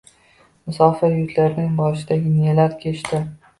[0.69, 3.25] Musofir yurtlarda boshidan nelar kechdi